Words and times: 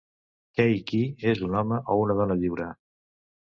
Què 0.59 0.63
i 0.75 0.79
qui 0.91 1.01
és 1.33 1.43
un 1.49 1.59
home 1.61 1.79
o 1.81 1.99
una 2.07 2.17
dona 2.23 2.39
lliure? 2.41 2.73